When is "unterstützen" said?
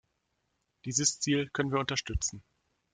1.79-2.41